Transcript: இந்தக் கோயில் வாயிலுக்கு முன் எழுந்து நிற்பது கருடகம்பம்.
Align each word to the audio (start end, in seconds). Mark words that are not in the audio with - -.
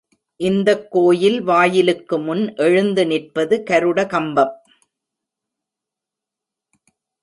இந்தக் 0.39 0.91
கோயில் 0.91 1.41
வாயிலுக்கு 1.41 2.19
முன் 2.19 2.55
எழுந்து 2.55 3.05
நிற்பது 3.05 3.63
கருடகம்பம். 3.69 4.53